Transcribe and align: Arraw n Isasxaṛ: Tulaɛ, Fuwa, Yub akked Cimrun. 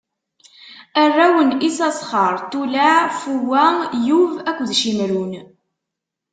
Arraw 1.03 1.35
n 1.47 1.51
Isasxaṛ: 1.69 2.33
Tulaɛ, 2.51 2.97
Fuwa, 3.21 3.65
Yub 4.07 4.33
akked 4.49 4.69
Cimrun. 4.81 5.33